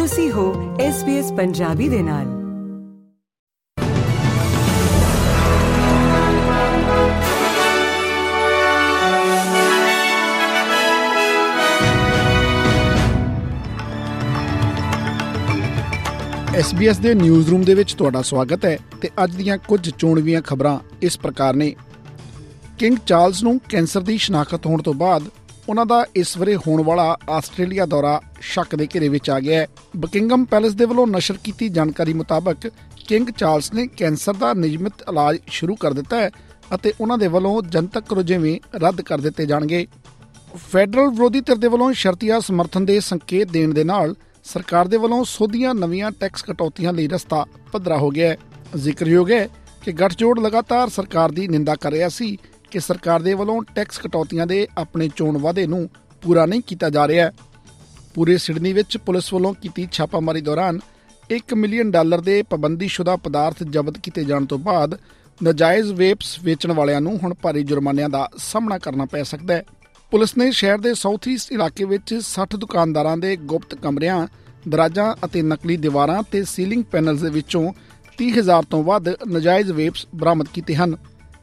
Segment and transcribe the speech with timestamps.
[0.00, 2.24] ਤੁਸੀਂ ਹੋ SBS ਪੰਜਾਬੀ ਦੇ ਨਾਲ।
[16.60, 20.78] SBS ਦੇ ਨਿਊਜ਼ ਰੂਮ ਦੇ ਵਿੱਚ ਤੁਹਾਡਾ ਸਵਾਗਤ ਹੈ ਤੇ ਅੱਜ ਦੀਆਂ ਕੁਝ ਚੋਣਵੀਆਂ ਖਬਰਾਂ
[21.02, 21.76] ਇਸ ਪ੍ਰਕਾਰ ਨੇ।
[22.78, 25.22] ਕਿੰਗ ਚਾਰਲਸ ਨੂੰ ਕੈਂਸਰ ਦੀ ਸ਼ਨਾਖਤ ਹੋਣ ਤੋਂ ਬਾਅਦ
[25.68, 29.66] ਉਹਨਾਂ ਦਾ ਇਸ ਵਰੇ ਹੋਣ ਵਾਲਾ ਆਸਟ੍ਰੇਲੀਆ ਦੌਰਾ ਸ਼ੱਕ ਦੇ ਘੇਰੇ ਵਿੱਚ ਆ ਗਿਆ ਹੈ।
[29.96, 32.68] ਬਕਿੰਗਮ ਪੈਲੇਸ ਦੇ ਵੱਲੋਂ ਨਸ਼ਰ ਕੀਤੀ ਜਾਣਕਾਰੀ ਮੁਤਾਬਕ
[33.08, 36.30] ਕਿੰਗ ਚਾਰਲਸ ਨੇ ਕੈਂਸਰ ਦਾ ਨਿਯਮਿਤ ਇਲਾਜ ਸ਼ੁਰੂ ਕਰ ਦਿੱਤਾ ਹੈ
[36.74, 39.86] ਅਤੇ ਉਹਨਾਂ ਦੇ ਵੱਲੋਂ ਜਨਤਕ ਰੁਝੇਵੇਂ ਰੱਦ ਕਰ ਦਿੱਤੇ ਜਾਣਗੇ।
[40.56, 45.24] ਫੈਡਰਲ ਵਿਰੋਧੀ ਧਿਰ ਦੇ ਵੱਲੋਂ ਸ਼ਰਤੀਆ ਸਮਰਥਨ ਦੇ ਸੰਕੇਤ ਦੇਣ ਦੇ ਨਾਲ ਸਰਕਾਰ ਦੇ ਵੱਲੋਂ
[45.24, 48.36] ਸੋਧੀਆਂ ਨਵੀਆਂ ਟੈਕਸ ਕਟੌਤੀਆਂ ਲਈ ਰਸਤਾ ਪੱਧਰਾ ਹੋ ਗਿਆ ਹੈ।
[48.76, 49.48] ਜ਼ਿਕਰਯੋਗ ਹੈ
[49.84, 52.38] ਕਿ ਗੱਠਜੋੜ ਲਗਾਤਾਰ ਸਰਕਾਰ ਦੀ ਨਿੰਦਾ ਕਰ ਰਿਹਾ ਸੀ
[52.70, 55.88] ਕਿ ਸਰਕਾਰ ਦੇ ਵੱਲੋਂ ਟੈਕਸ ਕਟੌਤੀਆਂ ਦੇ ਆਪਣੇ ਚੋਣ ਵਾਅਦੇ ਨੂੰ
[56.22, 57.30] ਪੂਰਾ ਨਹੀਂ ਕੀਤਾ ਜਾ ਰਿਹਾ
[58.14, 60.78] ਪੂਰੇ ਸਿਡਨੀ ਵਿੱਚ ਪੁਲਿਸ ਵੱਲੋਂ ਕੀਤੀ ਛਾਪਾਮਾਰੀ ਦੌਰਾਨ
[61.30, 64.98] 1 ਮਿਲੀਅਨ ਡਾਲਰ ਦੇ ਪਾਬੰਦੀਸ਼ੁਦਾ ਪਦਾਰਥ ਜ਼ਬਤ ਕੀਤੇ ਜਾਣ ਤੋਂ ਬਾਅਦ
[65.40, 69.64] ਨਜਾਇਜ਼ ਵੇਪਸ ਵੇਚਣ ਵਾਲਿਆਂ ਨੂੰ ਹੁਣ ਭਾਰੀ ਜੁਰਮਾਨਿਆਂ ਦਾ ਸਾਹਮਣਾ ਕਰਨਾ ਪੈ ਸਕਦਾ ਹੈ।
[70.12, 74.26] ਪੁਲਿਸ ਨੇ ਸ਼ਹਿਰ ਦੇ ਸਾਊਥ ਈਸਟ ਇਲਾਕੇ ਵਿੱਚ 60 ਦੁਕਾਨਦਾਰਾਂ ਦੇ ਗੁਪਤ ਕਮਰਿਆਂ,
[74.68, 77.72] ਦਰਾਜਾਂ ਅਤੇ ਨਕਲੀ ਦੀਵਾਰਾਂ ਤੇ ਸੀਲਿੰਗ ਪੈਨਲਸ ਦੇ ਵਿੱਚੋਂ
[78.18, 80.96] 30000 ਤੋਂ ਵੱਧ ਨਜਾਇਜ਼ ਵੇਪਸ ਬਰਾਮਦ ਕੀਤੇ ਹਨ।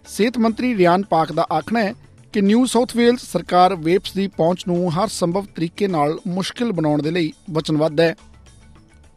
[0.07, 1.93] ਸਿਹਤ ਮੰਤਰੀ ਰਿਆਨ ਪਾਕ ਦਾ ਆਖਣਾ ਹੈ
[2.33, 7.01] ਕਿ ਨਿਊ ਸਾਊਥ ਵੇਲਸ ਸਰਕਾਰ ਵੇਪਸ ਦੀ ਪਹੁੰਚ ਨੂੰ ਹਰ ਸੰਭਵ ਤਰੀਕੇ ਨਾਲ ਮੁਸ਼ਕਲ ਬਣਾਉਣ
[7.01, 8.15] ਦੇ ਲਈ ਵਚਨਬੱਧ ਹੈ।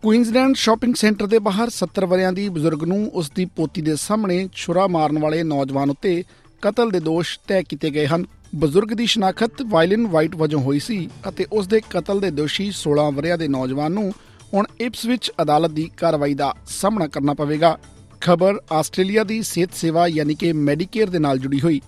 [0.02, 4.48] ਕੁਈਨਜ਼ਲੈਂਡ ਸ਼ਾਪਿੰਗ ਸੈਂਟਰ ਦੇ ਬਾਹਰ 70 ਵਰਿਆਂ ਦੀ ਬਜ਼ੁਰਗ ਨੂੰ ਉਸ ਦੀ ਪੋਤੀ ਦੇ ਸਾਹਮਣੇ
[4.54, 6.24] ਛੁਰਾ ਮਾਰਨ ਵਾਲੇ ਨੌਜਵਾਨ ਉੱਤੇ
[6.62, 8.24] ਕਤਲ ਦੇ ਦੋਸ਼ ਤੈਅ ਕੀਤੇ ਗਏ ਹਨ।
[8.54, 13.10] ਬਜ਼ੁਰਗ ਦੀ ਸ਼ਨਾਖਤ ਵਾਇਲਿਨ ਵਾਈਟ ਵਜੋਂ ਹੋਈ ਸੀ ਅਤੇ ਉਸ ਦੇ ਕਤਲ ਦੇ ਦੋਸ਼ੀ 16
[13.12, 14.12] ਵਰਿਆਂ ਦੇ ਨੌਜਵਾਨ ਨੂੰ
[14.54, 17.78] ਹੁਣ ਇਪਸ ਵਿੱਚ ਅਦਾਲਤ ਦੀ ਕਾਰਵਾਈ ਦਾ ਸਾਹਮਣਾ ਕਰਨਾ ਪਵੇਗਾ।
[18.20, 21.80] ਖਬਰ ਆਸਟ੍ਰੇਲੀਆ ਦੀ ਸਿਹਤ ਸੇਵਾ ਯਾਨੀ ਕਿ ਮੈਡੀਕੇਅਰ ਦੇ ਨਾਲ ਜੁੜੀ ਹੋਈ।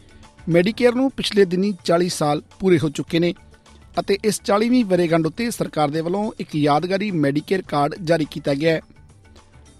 [0.48, 3.32] ਮੈਡੀਕੇਅਰ ਨੂੰ ਪਿਛਲੇ ਦਿਨੀ 40 ਸਾਲ ਪੂਰੇ ਹੋ ਚੁੱਕੇ ਨੇ
[4.00, 8.72] ਅਤੇ ਇਸ 40ਵੀਂ ਵਰੇਗੰਢ ਉੱਤੇ ਸਰਕਾਰ ਦੇ ਵੱਲੋਂ ਇੱਕ ਯਾਦਗਾਰੀ ਮੈਡੀਕੇਅਰ ਕਾਰਡ ਜਾਰੀ ਕੀਤਾ ਗਿਆ
[8.72, 8.80] ਹੈ।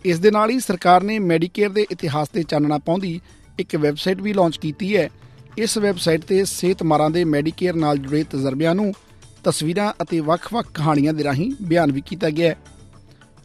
[0.05, 3.21] ਇਸ ਦੇ ਨਾਲ ਹੀ ਸਰਕਾਰ ਨੇ ਮੈਡੀਕੇਅਰ ਦੇ ਇਤਿਹਾਸ ਤੇ ਚਾਨਣਾ ਪਾਉਂਦੀ
[3.59, 5.09] ਇੱਕ ਵੈਬਸਾਈਟ ਵੀ ਲਾਂਚ ਕੀਤੀ ਹੈ।
[5.59, 8.93] ਇਸ ਵੈਬਸਾਈਟ ਤੇ ਸਿਹਤ ਮਾਰਾਂ ਦੇ ਮੈਡੀਕੇਅਰ ਨਾਲ ਜੁੜੇ ਤਜਰਬਿਆਂ ਨੂੰ
[9.44, 12.56] ਤਸਵੀਰਾਂ ਅਤੇ ਵੱਖ-ਵੱਖ ਕਹਾਣੀਆਂ ਦੇ ਰਾਹੀਂ ਬਿਆਨ ਵੀ ਕੀਤਾ ਗਿਆ ਹੈ।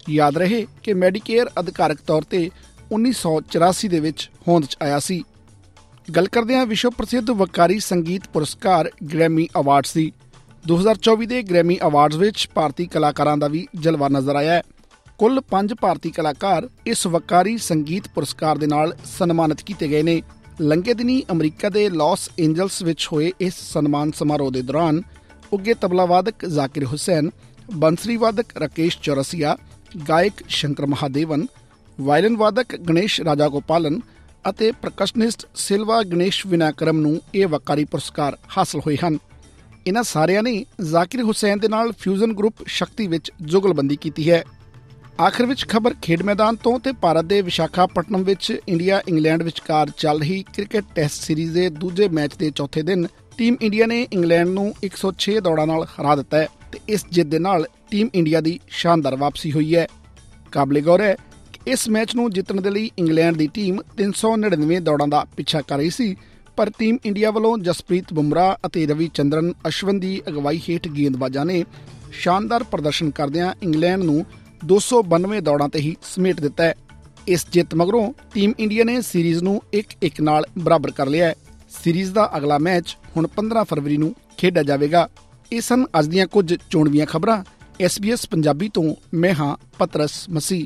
[0.09, 2.49] ਯਾਦ ਰਹੇ ਕਿ ਮੈਡੀਕੇਅਰ ਅਧਿਕਾਰਕ ਤੌਰ ਤੇ
[2.91, 5.23] 1984 ਦੇ ਵਿੱਚ ਹੋਂਦ 'ਚ ਆਇਆ ਸੀ।
[6.15, 10.11] ਗੱਲ ਕਰਦੇ ਹਾਂ ਵਿਸ਼ਵ ਪ੍ਰਸਿੱਧ ਵਕਾਰੀ ਸੰਗੀਤ ਪੁਰਸਕਾਰ ਗ੍ਰੈਮੀ ਅਵਾਰਡਸ ਦੀ।
[10.67, 14.61] 2024 ਦੇ ਗ੍ਰੈਮੀ ਅਵਾਰਡਸ ਵਿੱਚ ਭਾਰਤੀ ਕਲਾਕਾਰਾਂ ਦਾ ਵੀ ਜਲਵਾ ਨਜ਼ਰ ਆਇਆ ਹੈ।
[15.17, 20.21] ਕੁੱਲ 5 ਭਾਰਤੀ ਕਲਾਕਾਰ ਇਸ ਵਕਾਰੀ ਸੰਗੀਤ ਪੁਰਸਕਾਰ ਦੇ ਨਾਲ ਸਨਮਾਨਿਤ ਕੀਤੇ ਗਏ ਨੇ।
[20.61, 25.01] ਲੰਗੇ ਦਿਨੀ ਅਮਰੀਕਾ ਦੇ ਲਾਸ ਐਂਜਲਸ ਵਿੱਚ ਹੋਏ ਇਸ ਸਨਮਾਨ ਸਮਾਰੋਹ ਦੇ ਦੌਰਾਨ
[25.53, 27.29] ਉੱਗੇ ਤਬਲਾ ਵਾਦਕ ਜ਼ਾਕਿਰ ਹੁਸੈਨ,
[27.73, 29.57] ਬੰਸਰੀ ਵਾਦਕ ਰਕੇਸ਼ ਚੌਰਸੀਆ,
[30.09, 31.47] ਗਾਇਕ ਸ਼ੰਕਰ ਮਹਾਦੇਵਨ
[32.01, 33.99] ਵਾਇਲਨ ਵਾਦਕ ਗਣੇਸ਼ ਰਾਜਾ ਗੋਪਾਲਨ
[34.49, 39.17] ਅਤੇ ਪ੍ਰਕਸ਼ਨਿਸਟ ਸਿਲਵਾ ਗਣੇਸ਼ ਵਿਨਾਕਰਮ ਨੂੰ ਇਹ ਵਕਾਰੀ ਪੁਰਸਕਾਰ ਹਾਸਲ ਹੋਏ ਹਨ।
[39.87, 44.43] ਇਹਨਾਂ ਸਾਰਿਆਂ ਨੇ ਜ਼ਾਕਿਰ ਹੁਸੈਨ ਦੇ ਨਾਲ ਫਿਊਜ਼ਨ ਗਰੁੱਪ ਸ਼ਕਤੀ ਵਿੱਚ ਜੁਗਲਬੰਦੀ ਕੀਤੀ ਹੈ।
[45.21, 50.19] ਆਖਰ ਵਿੱਚ ਖਬਰ ਖੇਡ ਮੈਦਾਨ ਤੋਂ ਤੇ ਭਾਰਤ ਦੇ ਵਿਸ਼ਾਖਾਪਟਨਮ ਵਿੱਚ ਇੰਡੀਆ ਇੰਗਲੈਂਡ ਵਿਚਕਾਰ ਚੱਲ
[50.19, 54.73] ਰਹੀ ਕ੍ਰਿਕਟ ਟੈਸਟ ਸੀਰੀਜ਼ ਦੇ ਦੂਜੇ ਮੈਚ ਦੇ ਚੌਥੇ ਦਿਨ ਟੀਮ ਇੰਡੀਆ ਨੇ ਇੰਗਲੈਂਡ ਨੂੰ
[54.85, 59.15] 106 ਦੌੜਾਂ ਨਾਲ ਹਰਾ ਦਿੱਤਾ ਹੈ ਤੇ ਇਸ ਜਿੱਤ ਦੇ ਨਾਲ ਟੀਮ ਇੰਡੀਆ ਦੀ ਸ਼ਾਨਦਾਰ
[59.15, 59.87] ਵਾਪਸੀ ਹੋਈ ਹੈ।
[60.51, 61.26] ਕਾਬਲੇ ਗੌਰ ਹੈ ਕਿ
[61.67, 65.89] ਇਸ ਮੈਚ ਨੂੰ ਜਿੱਤਣ ਦੇ ਲਈ ਇੰਗਲੈਂਡ ਦੀ ਟੀਮ 399 ਦੌੜਾਂ ਦਾ ਪਿੱਛਾ ਕਰ ਰਹੀ
[65.89, 66.15] ਸੀ,
[66.55, 71.65] ਪਰ ਟੀਮ ਇੰਡੀਆ ਵੱਲੋਂ ਜਸਪ੍ਰੀਤ ਬੁਮਰਾਹ ਅਤੇ ਰਵੀ ਚੰਦਰਨ ਅਸ਼ਵਨ ਦੀ ਅਗਵਾਈ ਹੇਠ ਗੇਂਦਬਾਜ਼ਾਂ ਨੇ
[72.11, 74.25] ਸ਼ਾਨਦਾਰ ਪ੍ਰਦਰਸ਼ਨ ਕਰਦਿਆਂ ਇੰਗਲੈਂਡ ਨੂੰ
[74.65, 76.75] 292 ਦੌੜਾਂ ਤੇ ਹੀ ਸਮੇਟ ਦਿੱਤਾ ਹੈ।
[77.27, 81.35] ਇਸ ਜਿੱਤ ਮਗਰੋਂ ਟੀਮ ਇੰਡੀਆ ਨੇ ਸੀਰੀਜ਼ ਨੂੰ 1-1 ਨਾਲ ਬਰਾਬਰ ਕਰ ਲਿਆ ਹੈ।
[81.83, 85.09] ਸੀਰੀਜ਼ ਦਾ ਅਗਲਾ ਮੈਚ ਹੁਣ 15 ਫਰਵਰੀ ਨੂੰ ਖੇਡਿਆ ਜਾਵੇਗਾ।
[85.51, 87.43] ਇਹ ਸਨ ਅੱਜ ਦੀਆਂ ਕੁਝ ਚੋਣਵੀਆਂ ਖਬਰਾਂ।
[87.83, 90.65] SBS ਪੰਜਾਬੀ ਤੋਂ ਮੈਂ ਹਾਂ ਪਤਰਸ ਮਸੀਹ।